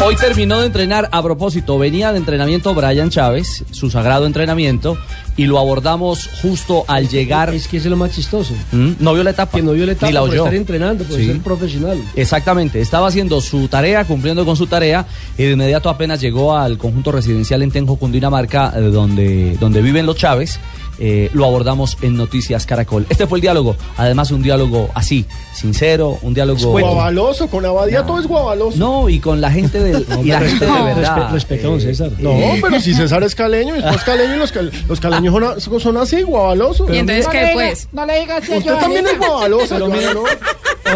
Hoy 0.00 0.14
terminó 0.14 0.60
de 0.60 0.66
entrenar 0.66 1.08
a 1.10 1.22
propósito. 1.22 1.76
Venía 1.76 2.12
de 2.12 2.18
entrenamiento 2.18 2.72
Brian 2.72 3.10
Chávez, 3.10 3.64
su 3.72 3.90
sagrado 3.90 4.26
entrenamiento, 4.26 4.96
y 5.36 5.46
lo 5.46 5.58
abordamos 5.58 6.30
justo 6.40 6.84
al 6.86 7.08
llegar. 7.08 7.52
Es 7.52 7.66
que 7.66 7.78
es 7.78 7.84
lo 7.86 7.96
más 7.96 8.12
chistoso. 8.12 8.54
¿Mm? 8.70 8.92
No 9.00 9.12
vio 9.12 9.24
la 9.24 9.30
etapa. 9.30 9.56
Que 9.58 9.62
no 9.62 9.72
vio 9.72 9.84
la 9.86 9.92
etapa 9.92 10.06
Ni 10.06 10.12
la 10.14 10.20
por 10.20 10.30
oyó. 10.30 10.44
estar 10.44 10.54
entrenando, 10.54 11.02
por 11.04 11.16
Sí. 11.16 11.26
ser 11.26 11.40
profesional. 11.40 11.98
Exactamente, 12.14 12.80
estaba 12.80 13.08
haciendo 13.08 13.40
su 13.40 13.66
tarea, 13.66 14.04
cumpliendo 14.04 14.46
con 14.46 14.56
su 14.56 14.68
tarea, 14.68 15.04
y 15.36 15.42
de 15.42 15.52
inmediato 15.52 15.90
apenas 15.90 16.20
llegó 16.20 16.56
al 16.56 16.78
conjunto 16.78 17.10
residencial 17.10 17.62
en 17.62 17.72
Tenjo, 17.72 17.96
Cundinamarca, 17.96 18.72
eh, 18.76 18.80
donde, 18.82 19.56
donde 19.58 19.82
viven 19.82 20.06
los 20.06 20.16
Chávez. 20.16 20.60
Eh, 20.98 21.30
lo 21.32 21.44
abordamos 21.44 21.96
en 22.02 22.16
Noticias 22.16 22.66
Caracol. 22.66 23.06
Este 23.08 23.26
fue 23.26 23.38
el 23.38 23.42
diálogo, 23.42 23.76
además 23.96 24.30
un 24.30 24.42
diálogo 24.42 24.90
así, 24.94 25.24
sincero, 25.54 26.18
un 26.22 26.34
diálogo... 26.34 26.70
Guavaloso, 26.70 27.48
con 27.48 27.64
Abadía 27.64 28.04
todo 28.04 28.20
es 28.20 28.26
guavaloso. 28.26 28.76
No, 28.78 29.08
y 29.08 29.20
con 29.20 29.40
la 29.40 29.50
gente 29.50 29.80
del... 29.80 30.06
y 30.22 30.28
la 30.28 30.40
gente 30.40 30.66
de 30.66 30.82
verdad. 30.82 31.30
Don 31.62 31.78
eh, 31.78 31.80
César. 31.80 32.10
No, 32.18 32.32
pero 32.62 32.80
si 32.80 32.94
César 32.94 33.22
es 33.22 33.34
caleño, 33.34 33.76
y 33.76 33.82
después 33.82 34.02
caleño 34.04 34.34
y 34.34 34.38
los, 34.38 34.52
cal- 34.52 34.72
los 34.88 35.00
caleños 35.00 35.34
son, 35.34 35.44
a- 35.44 35.80
son 35.80 35.96
así, 35.96 36.22
guavalosos. 36.22 36.88
¿Y 36.90 36.98
entonces 36.98 37.28
qué, 37.28 37.50
pues? 37.52 37.88
No 37.92 38.04
le 38.06 38.20
digas 38.20 38.48
Usted 38.48 38.74
también 38.74 39.06
es 39.06 39.18
guavaloso, 39.18 39.66
Pero 39.74 39.86
Joana, 39.86 40.00
mira- 40.00 40.14
¿no? 40.14 40.24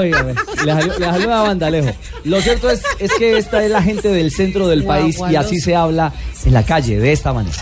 Óigame, 0.00 0.34
le 0.64 1.04
salió 1.04 1.34
a 1.34 1.42
bandalejo. 1.42 1.90
Lo 2.24 2.40
cierto 2.40 2.70
es, 2.70 2.82
es 2.98 3.12
que 3.18 3.36
esta 3.36 3.62
es 3.62 3.70
la 3.70 3.82
gente 3.82 4.08
del 4.08 4.30
centro 4.30 4.66
del 4.66 4.84
país 4.84 5.18
y 5.30 5.36
así 5.36 5.60
se 5.60 5.76
habla 5.76 6.12
en 6.44 6.54
la 6.54 6.62
calle, 6.64 6.98
de 6.98 7.12
esta 7.12 7.32
manera. 7.32 7.56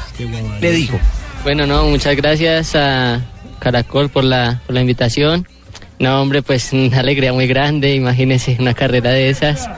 Le 0.60 0.70
dijo. 0.72 0.98
Bueno, 1.42 1.66
no, 1.66 1.84
muchas 1.84 2.16
gracias 2.16 2.74
a 2.76 3.20
Caracol 3.58 4.08
por 4.10 4.24
la, 4.24 4.60
por 4.66 4.74
la 4.74 4.80
invitación. 4.82 5.46
No, 5.98 6.20
hombre, 6.22 6.42
pues 6.42 6.72
una 6.72 7.00
alegría 7.00 7.32
muy 7.32 7.46
grande, 7.46 7.94
imagínese 7.94 8.56
una 8.58 8.74
carrera 8.74 9.10
de 9.10 9.30
esas. 9.30 9.68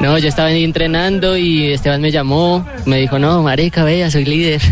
No, 0.00 0.16
yo 0.18 0.28
estaba 0.28 0.50
entrenando 0.52 1.36
y 1.36 1.72
Esteban 1.72 2.00
me 2.00 2.10
llamó, 2.10 2.66
me 2.86 2.98
dijo, 2.98 3.18
no, 3.18 3.42
marica, 3.42 3.84
vea, 3.84 4.10
soy 4.10 4.24
líder. 4.24 4.60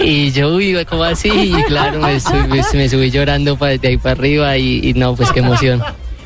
Y 0.00 0.30
yo, 0.32 0.54
uy, 0.54 0.76
¿cómo 0.88 1.02
así? 1.04 1.28
Y 1.30 1.62
claro, 1.64 2.00
me 2.00 2.18
me 2.74 2.88
subí 2.88 3.10
llorando 3.10 3.56
pa- 3.56 3.68
de 3.76 3.88
ahí 3.88 3.96
para 3.98 4.12
arriba 4.12 4.56
y, 4.56 4.80
y 4.88 4.94
no, 4.94 5.14
pues 5.14 5.30
qué 5.30 5.40
emoción. 5.40 5.82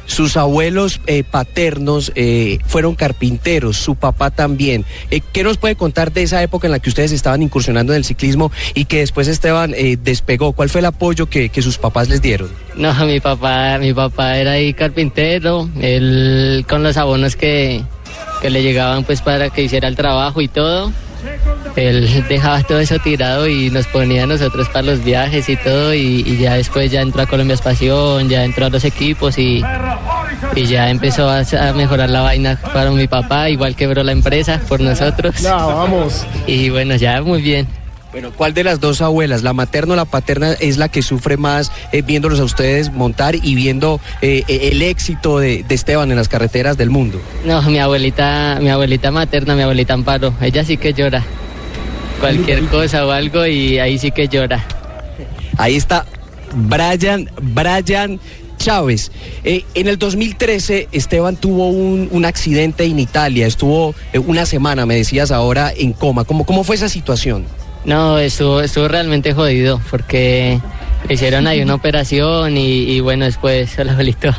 Sus 0.09 0.37
abuelos 0.37 1.01
eh, 1.07 1.23
paternos 1.23 2.13
eh, 2.17 2.59
fueron 2.67 2.95
carpinteros, 2.97 3.77
su 3.77 3.95
papá 3.95 4.31
también. 4.31 4.85
Eh, 5.11 5.21
¿Qué 5.33 5.45
nos 5.45 5.59
puede 5.59 5.77
contar 5.77 6.13
de 6.13 6.23
esa 6.23 6.43
época 6.43 6.67
en 6.67 6.73
la 6.73 6.81
que 6.81 6.89
ustedes 6.89 7.13
estaban 7.13 7.43
incursionando 7.43 7.93
en 7.93 7.99
el 7.99 8.05
ciclismo 8.05 8.51
y 8.75 8.87
que 8.87 9.01
después 9.01 9.29
Esteban 9.29 9.75
eh, 9.77 9.99
despegó? 10.03 10.53
¿Cuál 10.53 10.71
fue 10.71 10.81
el 10.81 10.87
apoyo 10.87 11.27
que, 11.27 11.51
que 11.51 11.63
sus 11.63 11.79
papás 11.79 12.09
les 12.09 12.23
dieron? 12.23 12.49
No, 12.75 12.95
mi 13.05 13.21
papá, 13.21 13.79
mi 13.79 13.93
papá 13.93 14.39
era 14.39 14.53
ahí 14.53 14.73
carpintero, 14.73 15.69
él 15.81 16.65
con 16.69 16.83
los 16.83 16.97
abonos 16.97 17.37
que, 17.37 17.83
que 18.41 18.51
le 18.51 18.63
llegaban 18.63 19.05
pues 19.05 19.21
para 19.21 19.51
que 19.51 19.63
hiciera 19.63 19.89
el 19.89 19.95
trabajo 19.95 20.41
y 20.41 20.49
todo. 20.49 20.91
Él 21.77 22.25
dejaba 22.29 22.63
todo 22.63 22.81
eso 22.81 22.99
tirado 22.99 23.47
y 23.49 23.71
nos 23.71 23.87
ponía 23.87 24.25
a 24.25 24.27
nosotros 24.27 24.69
para 24.69 24.83
los 24.83 25.05
viajes 25.05 25.49
y 25.49 25.57
todo 25.57 25.95
y, 25.95 26.23
y 26.27 26.39
ya 26.39 26.55
después 26.55 26.91
ya 26.91 27.01
entró 27.03 27.23
a 27.23 27.27
Colombia 27.27 27.55
Espación, 27.55 28.29
ya 28.29 28.45
entró 28.45 28.67
a 28.67 28.71
los 28.71 28.85
equipos 28.85 29.39
y, 29.39 29.63
y 30.55 30.67
ya 30.67 30.91
empezó 30.91 31.29
a, 31.29 31.41
a 31.41 31.73
mejorar 31.73 32.11
la 32.11 32.23
vaina 32.23 32.59
para 32.73 32.91
mi 32.91 33.07
papá, 33.07 33.49
igual 33.51 33.77
quebró 33.77 34.03
la 34.03 34.13
empresa 34.13 34.61
por 34.69 34.81
nosotros. 34.81 35.37
Ya, 35.41 35.57
vamos. 35.57 36.27
Y 36.47 36.71
bueno, 36.71 36.97
ya 36.97 37.21
muy 37.23 37.43
bien. 37.43 37.67
Bueno, 38.11 38.33
¿cuál 38.35 38.55
de 38.55 38.65
las 38.65 38.81
dos 38.81 39.03
abuelas, 39.03 39.43
la 39.43 39.53
materna 39.53 39.93
o 39.93 39.97
la 39.97 40.07
paterna, 40.07 40.53
es 40.53 40.79
la 40.79 40.89
que 40.89 41.03
sufre 41.03 41.37
más 41.37 41.71
eh, 41.93 42.01
viéndolos 42.01 42.41
a 42.41 42.45
ustedes 42.45 42.91
montar 42.91 43.35
y 43.35 43.55
viendo 43.55 44.01
eh, 44.23 44.45
eh, 44.49 44.71
el 44.73 44.81
éxito 44.81 45.39
de, 45.39 45.63
de 45.63 45.75
Esteban 45.75 46.11
en 46.11 46.17
las 46.17 46.29
carreteras 46.29 46.79
del 46.79 46.89
mundo? 46.89 47.21
No, 47.45 47.61
mi 47.63 47.79
abuelita, 47.79 48.59
mi 48.63 48.71
abuelita 48.71 49.11
materna, 49.11 49.55
mi 49.55 49.63
abuelita 49.63 49.93
Amparo, 49.93 50.33
ella 50.41 50.65
sí 50.65 50.79
que 50.79 50.95
llora. 50.95 51.23
Cualquier 52.21 52.65
cosa 52.65 53.07
o 53.07 53.11
algo 53.11 53.47
y 53.47 53.79
ahí 53.79 53.99
sí 53.99 54.11
que 54.11 54.27
llora. 54.27 54.65
Ahí 55.59 55.77
está 55.77 56.07
Brian, 56.55 57.31
Brian 57.43 58.19
Chávez. 58.57 59.13
Eh, 59.45 59.65
en 59.75 59.87
el 59.87 59.99
2013 59.99 60.89
Esteban 60.93 61.37
tuvo 61.37 61.69
un, 61.69 62.09
un 62.11 62.25
accidente 62.25 62.85
en 62.85 62.99
Italia, 62.99 63.47
estuvo 63.47 63.95
una 64.27 64.47
semana, 64.47 64.87
me 64.87 64.97
decías 64.97 65.31
ahora, 65.31 65.73
en 65.77 65.93
coma. 65.93 66.25
¿Cómo, 66.25 66.45
cómo 66.45 66.65
fue 66.65 66.75
esa 66.77 66.89
situación? 66.89 67.45
No, 67.89 68.19
estuvo, 68.19 68.61
estuvo 68.61 68.87
realmente 68.87 69.33
jodido 69.33 69.81
porque 69.91 70.61
le 71.09 71.15
hicieron 71.15 71.47
ahí 71.47 71.63
una 71.63 71.75
operación 71.81 72.59
y, 72.59 72.83
y 72.83 73.01
bueno, 73.01 73.25
después, 73.25 73.79
hola 73.79 73.93
abuelito, 73.93 74.31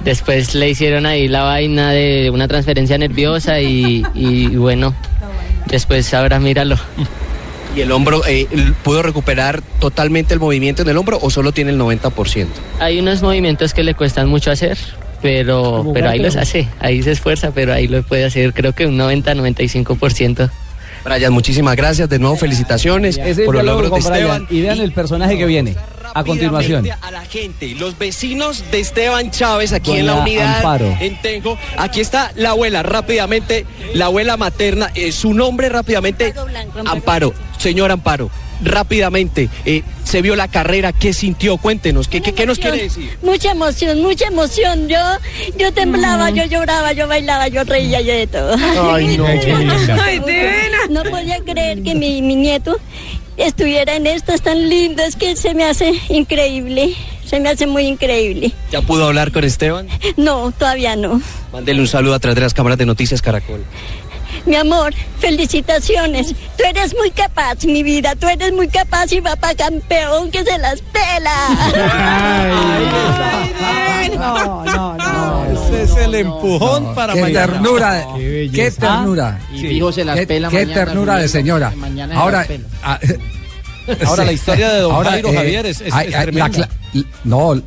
después 0.00 0.54
le 0.54 0.68
hicieron 0.68 1.06
ahí 1.06 1.26
la 1.26 1.44
vaina 1.44 1.92
de 1.92 2.28
una 2.28 2.46
transferencia 2.46 2.98
nerviosa 2.98 3.58
y, 3.58 4.04
y 4.14 4.48
bueno, 4.48 4.94
después 5.66 6.12
ahora 6.12 6.38
míralo. 6.38 6.76
¿Y 7.74 7.80
el 7.80 7.90
hombro 7.90 8.20
eh, 8.26 8.46
pudo 8.82 9.02
recuperar 9.02 9.62
totalmente 9.80 10.34
el 10.34 10.40
movimiento 10.40 10.82
en 10.82 10.88
el 10.90 10.98
hombro 10.98 11.18
o 11.22 11.30
solo 11.30 11.52
tiene 11.52 11.70
el 11.70 11.80
90%? 11.80 12.48
Hay 12.80 13.00
unos 13.00 13.22
movimientos 13.22 13.72
que 13.72 13.82
le 13.82 13.94
cuestan 13.94 14.28
mucho 14.28 14.50
hacer, 14.50 14.76
pero, 15.22 15.90
pero 15.94 16.10
ahí 16.10 16.18
los 16.18 16.36
hace, 16.36 16.68
ahí 16.80 17.02
se 17.02 17.12
esfuerza, 17.12 17.50
pero 17.52 17.72
ahí 17.72 17.88
lo 17.88 18.02
puede 18.02 18.26
hacer 18.26 18.52
creo 18.52 18.74
que 18.74 18.84
un 18.84 18.98
90-95%. 18.98 20.50
Brian, 21.04 21.32
muchísimas 21.32 21.76
gracias. 21.76 22.08
De 22.08 22.18
nuevo, 22.18 22.36
felicitaciones 22.36 23.18
Ese 23.18 23.44
por 23.44 23.54
los 23.56 23.64
logros 23.64 23.90
de 23.90 24.00
Brian. 24.00 24.14
Esteban. 24.14 24.46
Y 24.50 24.60
vean 24.62 24.80
el 24.80 24.92
personaje 24.92 25.36
que 25.36 25.46
viene 25.46 25.76
a 26.14 26.24
continuación. 26.24 26.88
A 27.02 27.10
la 27.10 27.24
gente, 27.24 27.74
los 27.74 27.98
vecinos 27.98 28.64
de 28.70 28.80
Esteban 28.80 29.30
Chávez 29.30 29.72
aquí 29.72 29.92
en 29.92 30.06
la 30.06 30.12
Doña 30.12 30.24
unidad 30.24 30.56
Amparo. 30.56 30.96
en. 31.00 31.58
Aquí 31.76 32.00
está 32.00 32.32
la 32.36 32.50
abuela, 32.50 32.82
rápidamente, 32.82 33.66
la 33.94 34.06
abuela 34.06 34.36
materna. 34.36 34.90
eh, 34.94 35.12
su 35.12 35.34
nombre 35.34 35.68
rápidamente, 35.68 36.34
Amparo, 36.86 37.34
señor 37.58 37.90
Amparo. 37.90 38.30
Rápidamente, 38.64 39.48
eh, 39.64 39.82
se 40.04 40.22
vio 40.22 40.36
la 40.36 40.48
carrera, 40.48 40.92
¿qué 40.92 41.12
sintió? 41.12 41.56
Cuéntenos, 41.58 42.08
¿qué, 42.08 42.20
qué, 42.20 42.32
qué 42.32 42.46
nos 42.46 42.58
quiere 42.58 42.78
decir? 42.82 43.16
Mucha 43.22 43.52
emoción, 43.52 44.00
mucha 44.02 44.26
emoción. 44.26 44.88
Yo, 44.88 44.98
yo 45.58 45.72
temblaba, 45.72 46.30
yo 46.30 46.44
lloraba, 46.44 46.92
yo 46.92 47.06
bailaba, 47.06 47.48
yo 47.48 47.64
reía, 47.64 48.00
yo 48.00 48.14
de 48.14 48.26
todo. 48.26 48.56
Ay, 48.94 49.16
no. 49.16 49.26
Ay, 50.02 50.20
No 50.90 51.02
podía 51.04 51.38
creer 51.40 51.82
que 51.82 51.94
mi, 51.94 52.22
mi 52.22 52.36
nieto 52.36 52.76
estuviera 53.36 53.96
en 53.96 54.06
estas 54.06 54.42
tan 54.42 54.68
lindas 54.68 55.16
que 55.16 55.36
se 55.36 55.54
me 55.54 55.64
hace 55.64 55.92
increíble. 56.08 56.94
Se 57.24 57.40
me 57.40 57.48
hace 57.48 57.66
muy 57.66 57.86
increíble. 57.86 58.52
¿Ya 58.70 58.82
pudo 58.82 59.06
hablar 59.06 59.32
con 59.32 59.44
Esteban? 59.44 59.88
No, 60.16 60.52
todavía 60.52 60.94
no. 60.94 61.22
Mándele 61.52 61.80
un 61.80 61.88
saludo 61.88 62.14
a 62.14 62.18
través 62.18 62.34
de 62.36 62.42
las 62.42 62.52
cámaras 62.52 62.76
de 62.78 62.84
Noticias 62.86 63.22
Caracol. 63.22 63.64
Mi 64.46 64.56
amor, 64.56 64.92
felicitaciones. 65.20 66.34
Tú 66.56 66.64
eres 66.68 66.94
muy 66.94 67.10
capaz, 67.10 67.64
mi 67.64 67.82
vida. 67.82 68.14
Tú 68.14 68.28
eres 68.28 68.52
muy 68.52 68.68
capaz 68.68 69.10
y 69.12 69.20
va 69.20 69.36
para 69.36 69.54
campeón 69.54 70.30
que 70.30 70.44
se 70.44 70.58
las 70.58 70.80
pela. 70.82 71.34
No, 74.18 74.64
no, 74.64 74.96
no. 74.96 75.44
Ese 75.46 75.82
es 75.84 75.96
el 75.96 76.14
empujón 76.14 76.94
para 76.94 77.14
Qué 77.14 77.20
mañana. 77.22 77.46
ternura, 77.52 78.06
Qué 78.16 78.70
ternura. 78.78 79.40
Y 79.52 79.58
fijo 79.60 79.92
se 79.92 80.04
las 80.04 80.16
Qué, 80.20 80.26
pela 80.26 80.48
qué 80.50 80.66
mañana, 80.66 80.84
ternura 80.84 81.16
de 81.18 81.28
señora. 81.28 81.72
mañana 81.76 82.14
Ahora, 82.18 82.46
ah, 82.82 82.98
Ahora 84.06 84.22
sí. 84.22 84.26
la 84.26 84.32
historia 84.32 84.68
de 84.72 84.80
don 84.80 84.92
Ahora, 84.94 85.10
Jairo 85.10 85.28
eh, 85.30 85.34
Javier 85.36 85.66
es, 85.66 85.80
es- 85.80 85.92
ay, 85.92 86.08
es 86.08 86.14
ay, 86.14 86.26
la 86.26 86.48
tremenda. 86.50 86.68
no, 87.24 87.62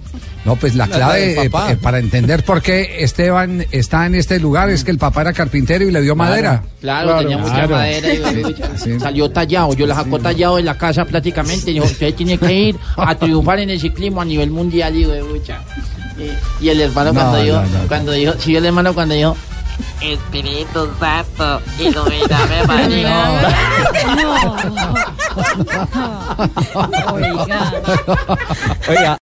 no, 0.48 0.56
pues 0.56 0.74
la 0.76 0.88
La 0.88 0.96
clave 0.96 1.34
eh, 1.44 1.50
eh, 1.70 1.76
para 1.76 2.00
entender 2.00 2.44
por 2.46 2.62
qué 2.62 3.04
Esteban 3.04 3.66
está 3.72 4.06
en 4.06 4.16
este 4.16 4.40
lugar 4.40 4.70
es 4.70 4.86
que 4.86 4.92
el 4.92 4.98
papá 4.98 5.20
era 5.22 5.34
carpintero 5.34 5.84
y 5.86 5.92
le 5.92 6.02
dio 6.02 6.16
madera. 6.16 6.64
Claro, 6.80 7.08
Claro, 7.10 7.20
tenía 7.20 7.38
mucha 7.38 7.54
claro. 7.54 7.76
madera 7.76 8.14
y 8.14 8.56
Sí. 8.78 8.98
salió 9.00 9.30
tallado. 9.30 9.74
Yo 9.74 9.86
la 9.86 9.96
sacó 9.96 10.18
tallado 10.20 10.56
de 10.56 10.64
la 10.64 10.78
casa 10.78 11.04
prácticamente. 11.04 11.72
Dijo, 11.72 11.84
usted 11.86 12.14
tiene 12.16 12.38
que 12.38 12.54
ir 12.54 12.78
a 12.96 13.14
triunfar 13.16 13.60
en 13.60 13.72
el 13.72 13.80
ciclismo 13.82 14.22
a 14.22 14.26
nivel 14.26 14.50
mundial. 14.50 14.94
Digo, 14.94 15.12
pucha. 15.28 15.60
Y, 16.18 16.66
y 16.66 16.70
el 16.70 16.80
hermano 16.80 17.12
No, 17.12 17.20
cuando 17.20 17.44
dijo, 17.44 17.58
no, 17.62 17.68
no. 17.82 17.88
cuando 17.90 18.12
dijo, 18.14 18.34
sí, 18.40 18.56
el 18.56 18.66
hermano 18.66 18.94
cuando 18.94 19.16
dijo, 19.16 19.36
Espíritu 20.02 20.88
Santo, 21.00 21.62
ilumíname 21.78 22.64
María. 22.66 23.52
Oiga. 28.90 29.16